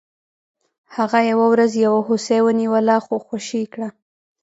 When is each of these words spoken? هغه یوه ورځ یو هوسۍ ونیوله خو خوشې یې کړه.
هغه 0.95 1.19
یوه 1.31 1.45
ورځ 1.53 1.71
یو 1.85 1.95
هوسۍ 2.07 2.39
ونیوله 2.43 2.95
خو 3.05 3.15
خوشې 3.25 3.57
یې 3.63 3.67
کړه. 3.73 3.89